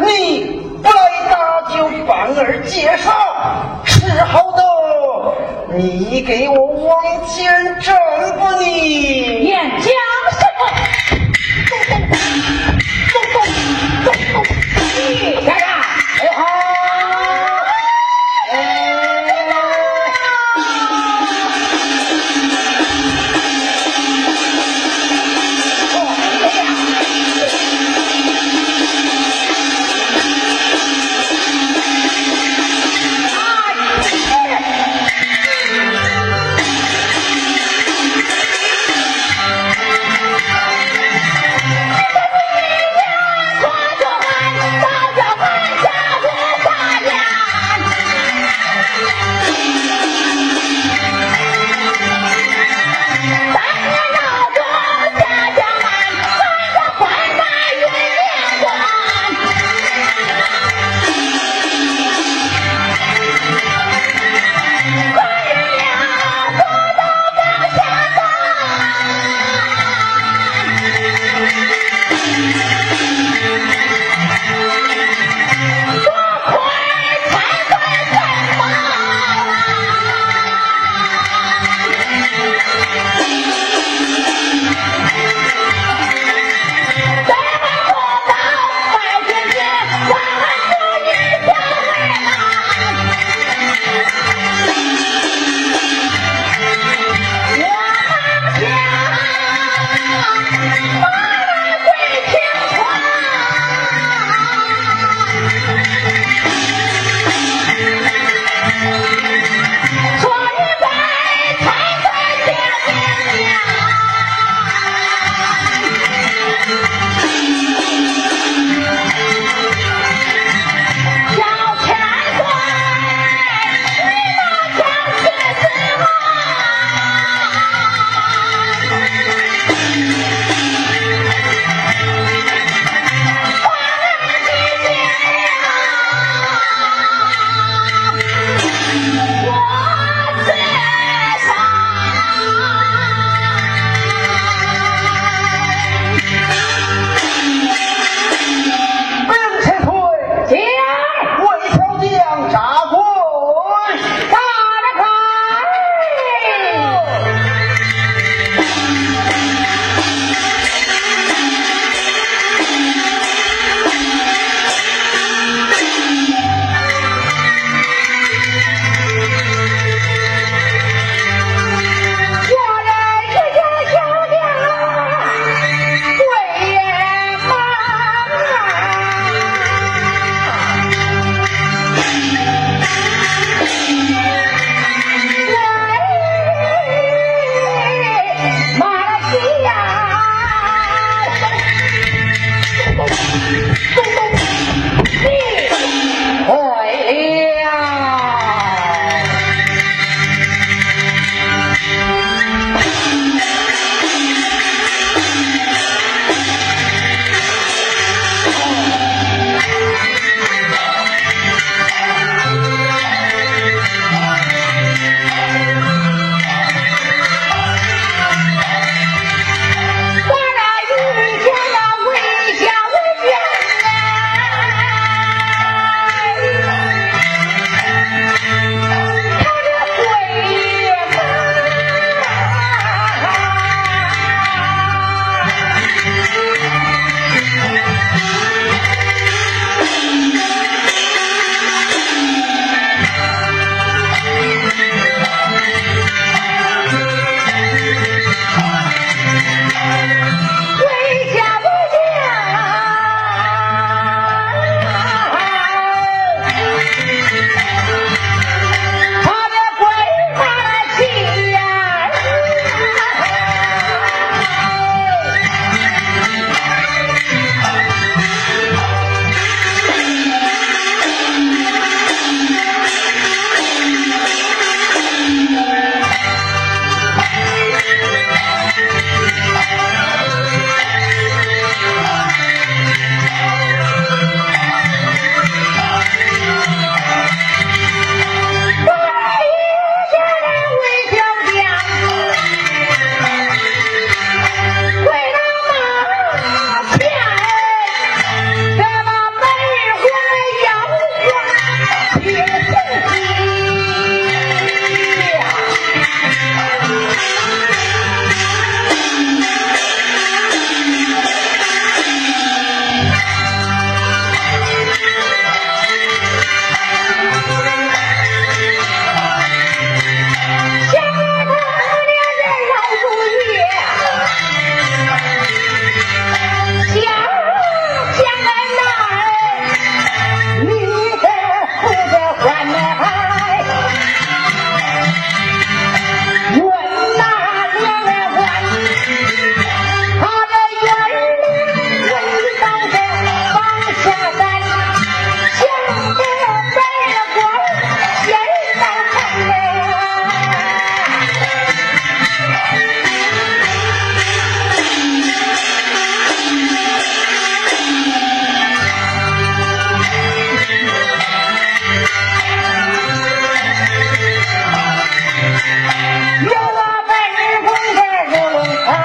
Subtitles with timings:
[0.00, 0.96] 你不来
[1.30, 3.12] 打，就反而介绍
[3.84, 4.62] 是好的。
[5.76, 7.94] 你给我往前整
[8.38, 9.52] 吧，你。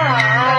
[0.01, 0.58] 哎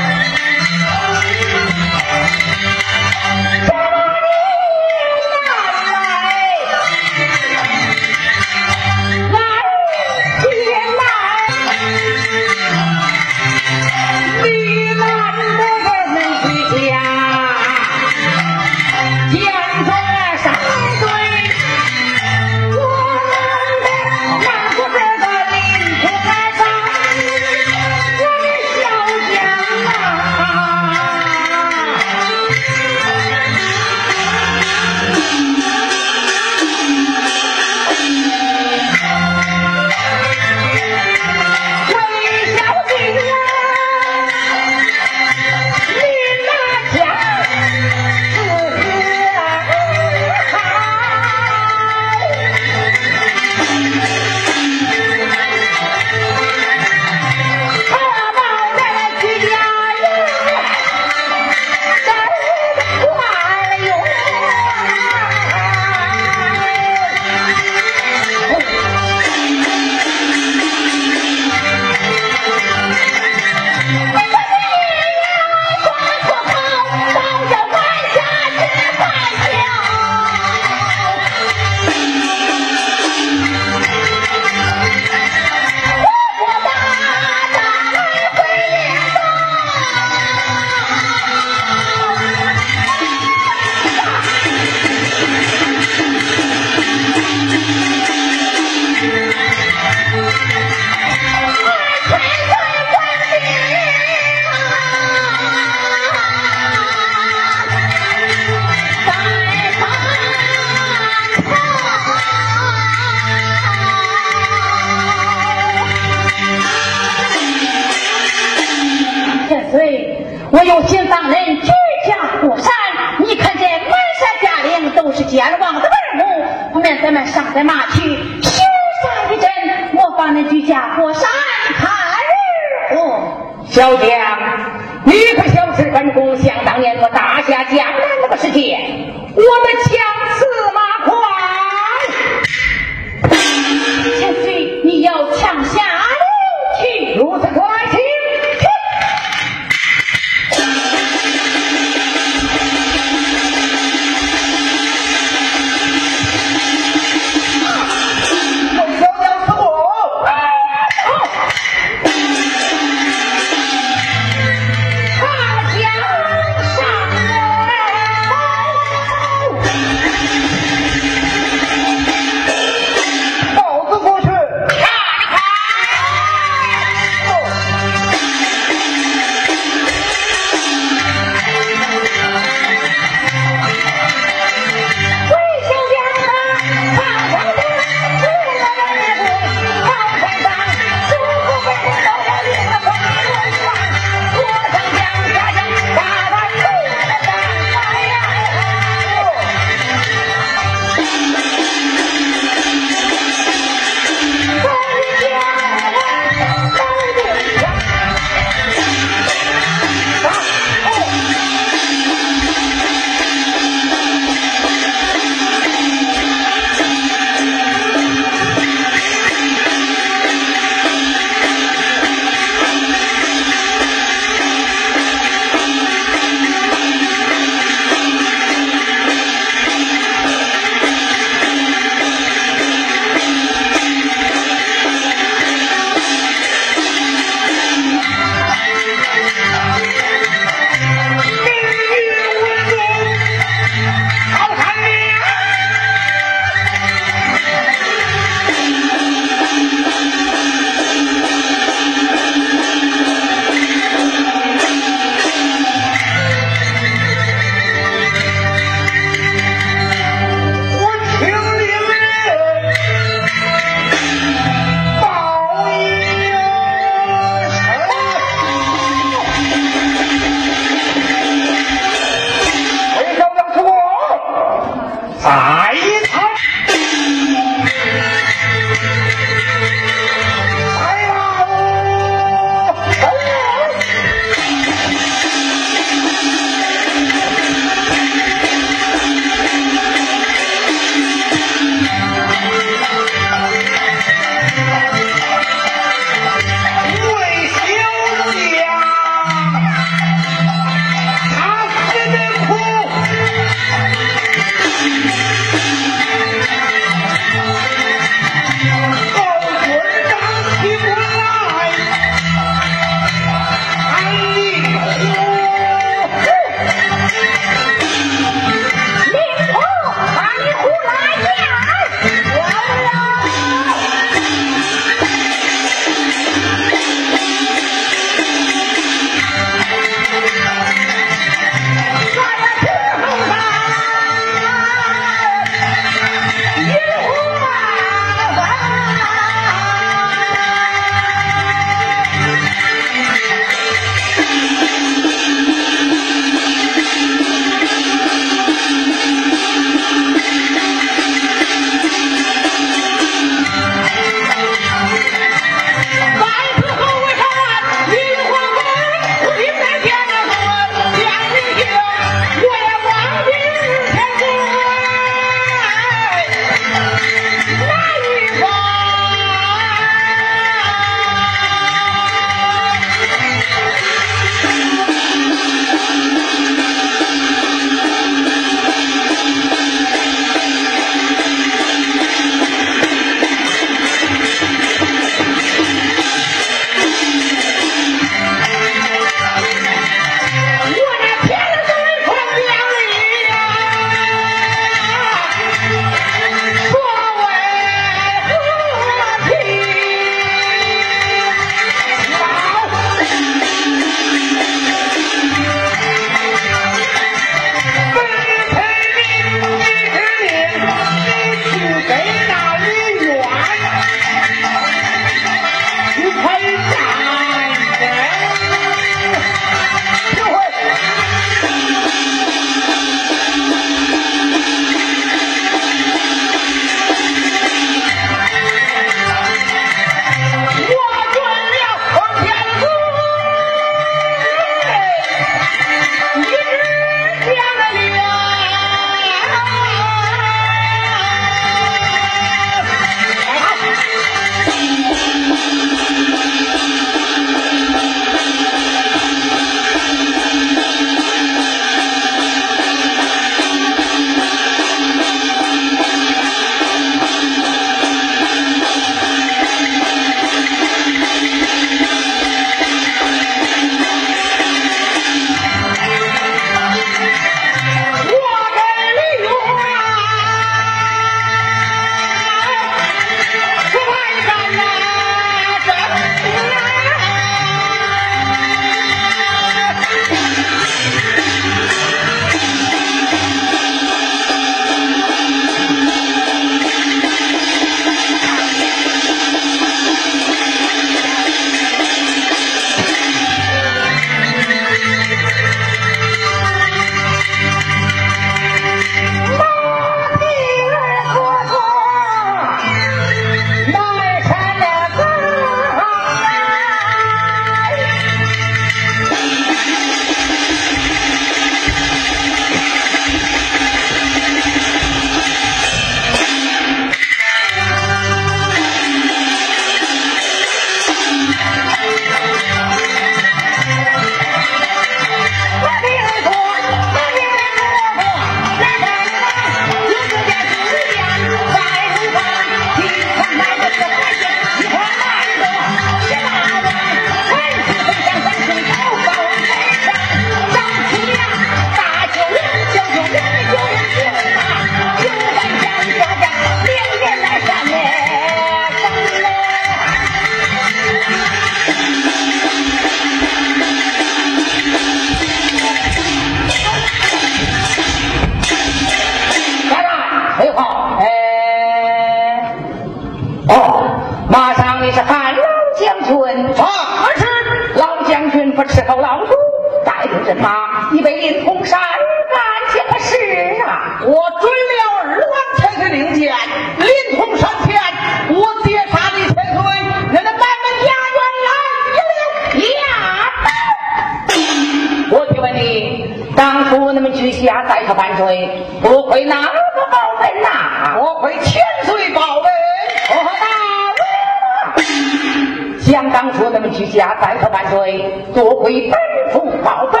[596.94, 598.04] 家拜托万岁，
[598.34, 600.00] 多亏本府保本，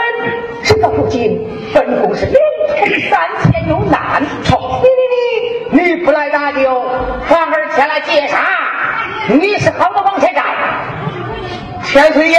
[0.62, 4.22] 直到如今，本宫是连天三千有难。
[4.22, 5.94] 你你你！
[5.96, 6.82] 你不来搭救，
[7.26, 8.38] 反而前来劫杀，
[9.28, 10.42] 你是好的王天斋。
[11.82, 12.38] 千岁爷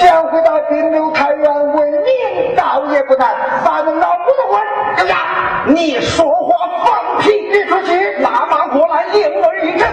[0.00, 3.34] 想回到顶州太原为民，倒也不难。
[3.62, 4.62] 把那老骨头问，
[4.96, 7.50] 哎呀，你说话放屁！
[7.50, 9.86] 别出去拿马过来，应儿一阵。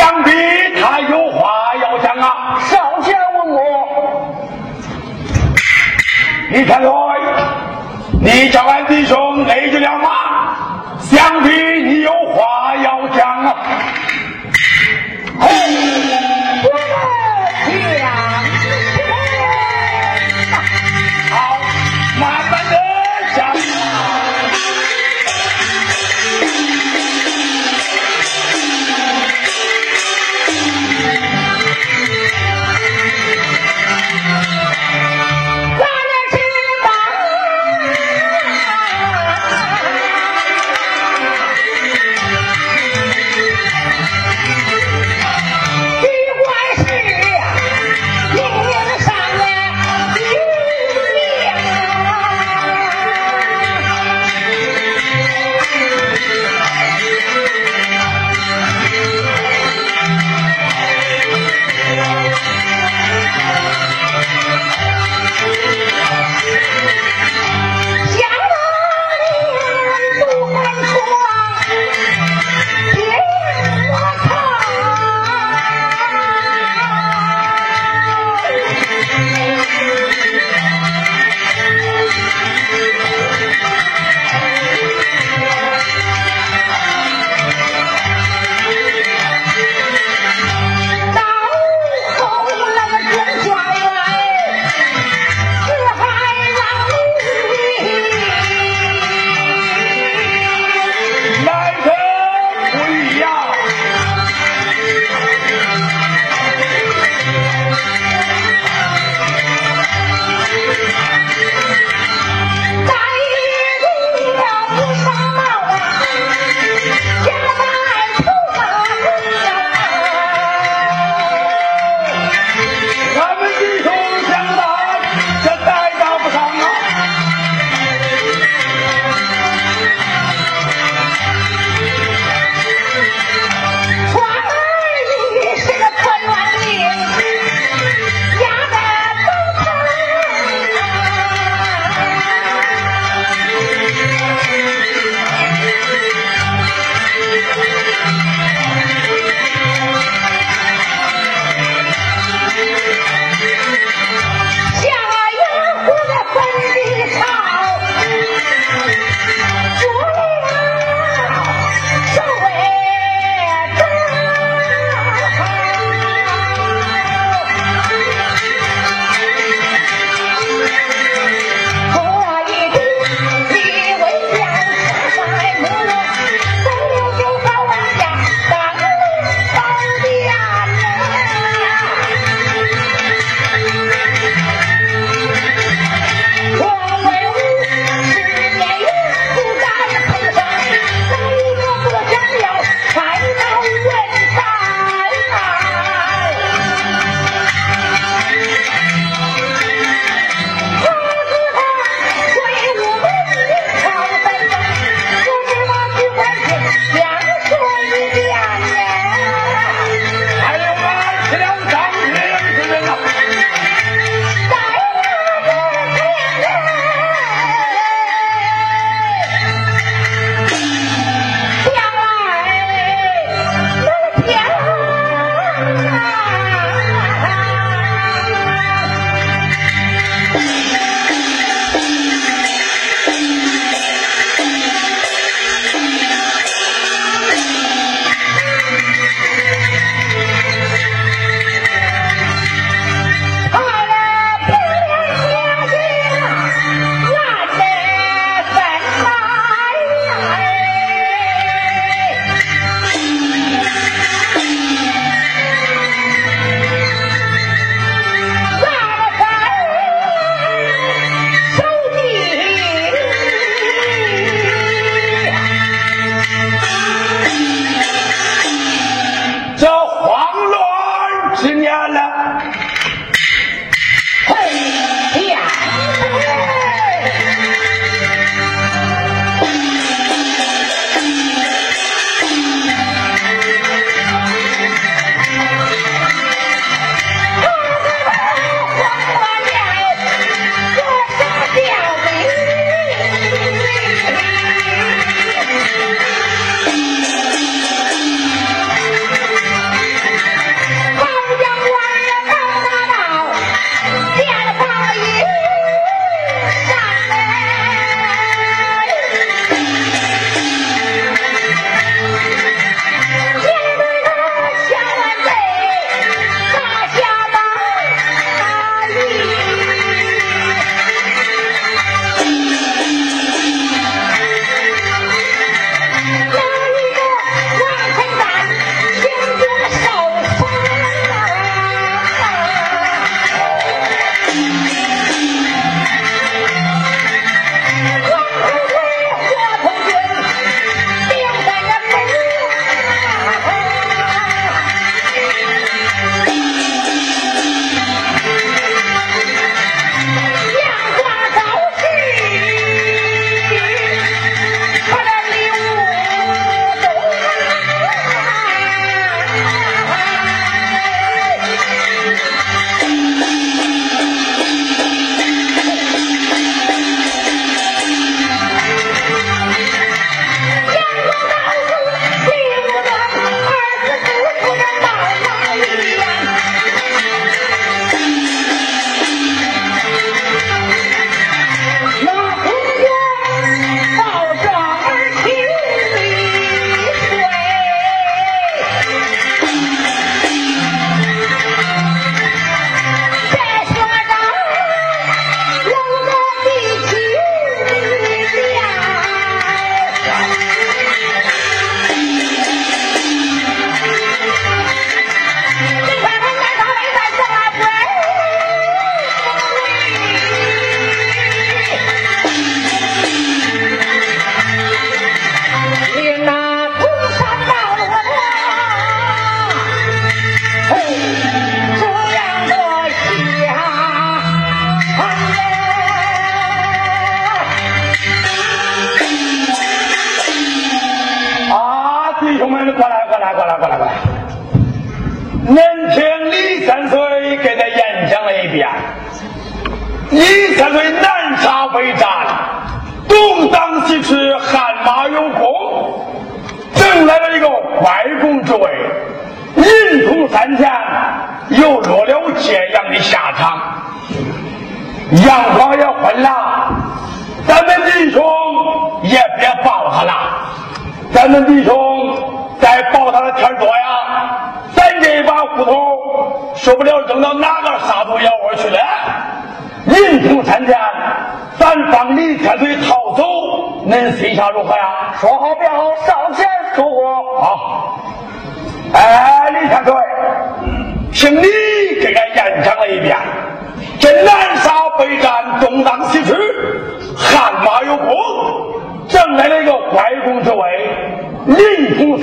[0.00, 0.30] 想必
[0.80, 3.60] 他有话要讲啊，少先问我，
[6.50, 6.88] 你看来
[8.18, 10.08] 你叫俺弟兄累着了吗？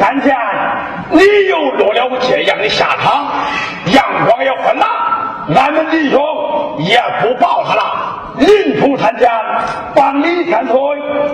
[0.08, 0.38] 参加
[1.12, 3.30] 你又落了这样的下场
[3.94, 4.86] 阳光也混了
[5.54, 6.22] 俺们弟兄
[6.80, 7.84] 也不抱他了。
[8.38, 9.30] 临土参加
[9.94, 10.80] 帮你天腿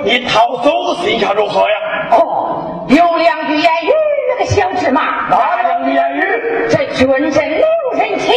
[0.04, 1.76] 你逃走的形象如何呀？
[2.14, 3.92] 哦有两句言语
[4.32, 6.68] 那个小芝麻哪两句言语？
[6.68, 8.34] 这军臣留人情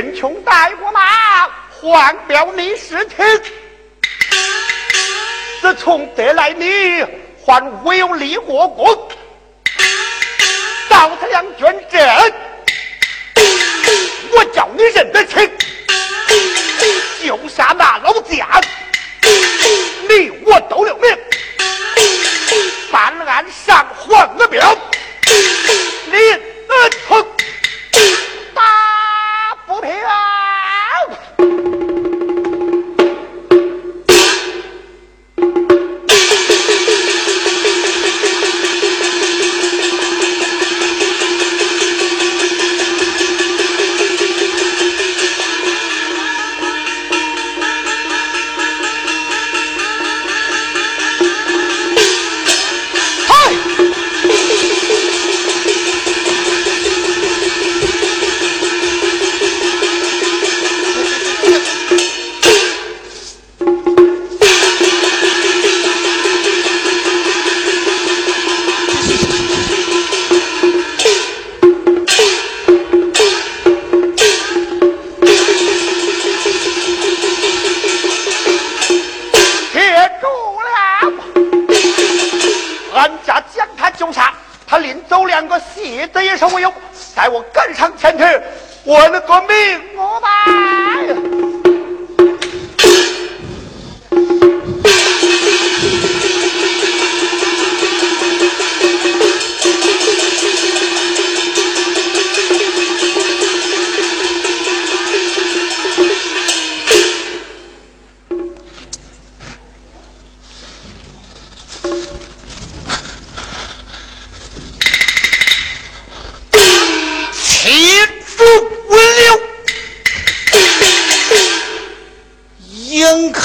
[0.00, 3.26] 贫穷带我马，换表你是听。
[5.60, 7.04] 自从得来你，
[7.44, 8.86] 还未有立过功。
[10.88, 12.32] 到他两卷阵，
[14.30, 15.50] 我叫你认得清，
[17.20, 18.46] 救下那老家，
[20.08, 21.10] 你我都留命。
[22.92, 24.78] 办案上换个表，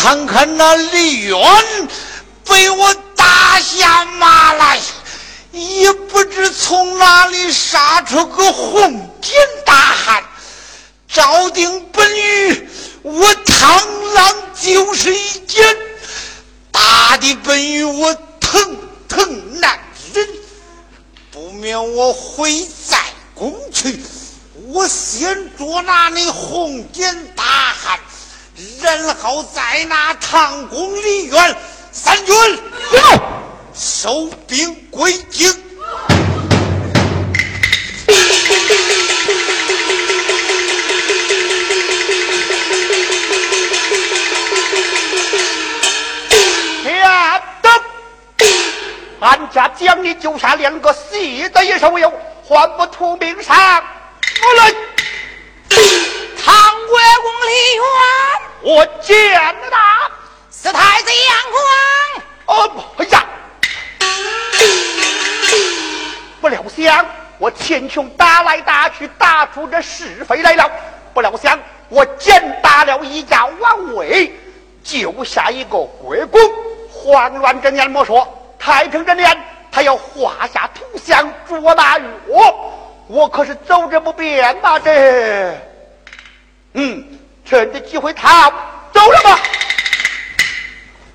[0.03, 1.39] 看看那李渊
[2.43, 4.77] 被我打下马来，
[5.53, 8.91] 也不知从哪里杀出个红
[9.21, 9.31] 巾
[9.65, 10.21] 大汉，
[11.07, 12.67] 照定本与
[13.01, 15.73] 我螳螂就是一剑，
[16.69, 18.77] 打的本与我疼
[19.07, 19.79] 疼难
[20.13, 20.27] 忍。
[21.31, 22.99] 不免我回在
[23.33, 24.01] 宫去，
[24.67, 27.97] 我先捉拿那红巾大汉，
[28.81, 31.55] 然后再拿唐公李渊
[31.91, 32.35] 三军
[33.73, 35.51] 收兵归京。
[46.83, 47.71] 天等，
[49.19, 52.13] 俺家将你救下两个戏子也是我有，
[52.47, 53.83] 还不图名上？
[54.45, 54.73] 我来，
[56.43, 56.53] 唐
[56.87, 60.11] 国公李渊，我见了他。
[60.51, 61.11] 是太子
[62.47, 63.25] 杨哦，哎呀！
[66.41, 67.05] 不料想
[67.37, 70.69] 我前穷打来打去，打出这是非来了。
[71.13, 74.33] 不料想我见打了一家王位，
[74.83, 76.41] 救下一个国公。
[76.91, 78.27] 慌乱之年莫说，
[78.59, 79.37] 太平之年
[79.71, 82.71] 他要画下图像捉拿于我，
[83.07, 85.57] 我可是走着不便呐、这，
[86.75, 87.03] 嗯，
[87.45, 88.51] 趁着机会逃
[88.91, 89.39] 走了吧。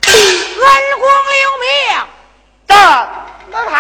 [0.06, 0.64] 恩
[0.98, 1.08] 公
[1.42, 1.68] 有命，
[2.68, 3.08] 战
[3.50, 3.76] 那他，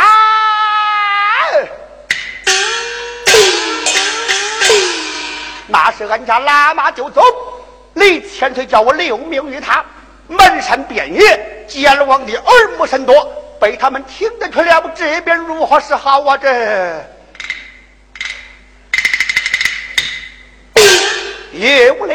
[5.68, 7.22] 那是俺家喇嘛就走，
[7.94, 9.84] 李千岁叫我留名于他。
[10.26, 16.36] 门山遍野，奸王的耳目甚多，被他们听得去了，这边如何是好啊？
[16.36, 16.48] 这
[21.52, 22.14] 有了。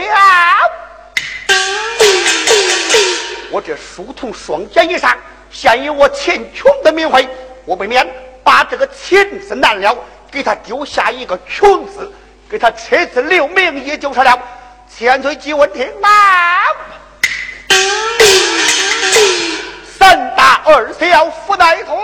[3.49, 5.15] 我这书童双肩以上，
[5.51, 7.27] 现以我钱穷的名讳，
[7.65, 8.07] 我不免
[8.43, 9.95] 把这个钱字难了，
[10.31, 12.11] 给他丢下一个穷字，
[12.49, 14.39] 给他车子留名，也就是了。
[14.95, 16.09] 千岁即问听吧。
[19.97, 21.97] 三大二小福袋团，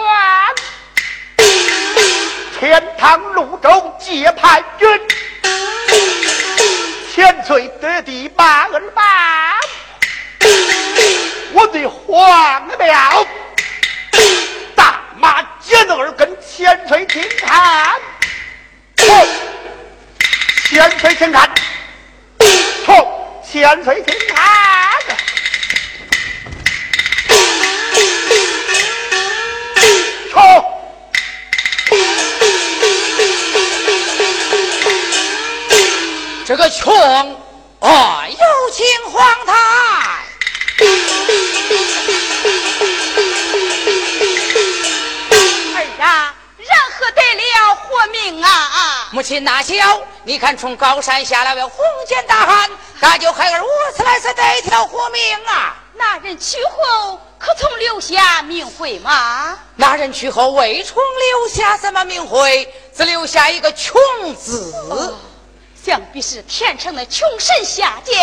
[2.59, 4.87] 天堂潞州接派军，
[7.19, 9.01] 千岁得地把恩报，
[11.51, 13.27] 我对皇庙
[14.73, 17.99] 大马剪耳根，千岁听看，
[20.69, 21.49] 千岁请看，
[22.85, 24.39] 从千岁听看。
[36.49, 36.91] 这个穷
[37.79, 39.55] 啊，有情荒唐。
[45.75, 49.09] 儿啊，人何得了活命啊？
[49.11, 50.01] 母亲哪晓？
[50.23, 52.67] 你看从高山下来位红肩大汉，
[52.99, 55.75] 那就孩儿我此来是得条活命啊！
[55.93, 59.55] 那人去后可曾留下名讳吗？
[59.75, 64.01] 那人去后未曾留下什么名讳，只留下一个穷
[64.33, 64.73] 字。
[65.89, 68.13] 想必是天上的穷神下界，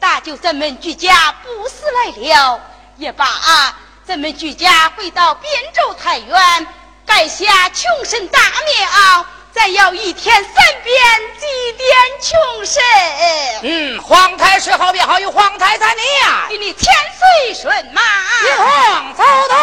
[0.00, 2.58] 搭救咱们居家不死来了。
[2.96, 6.66] 也罢、啊，咱们居家回到边州太原，
[7.04, 10.52] 盖下穷神大庙，再要一天三
[10.82, 10.96] 遍
[11.38, 11.46] 祭
[11.76, 11.84] 奠
[12.22, 12.82] 穷神。
[13.62, 16.90] 嗯，皇太师好便好，有皇太太你呀、你千
[17.44, 18.00] 岁顺马，
[18.42, 19.54] 一晃走到。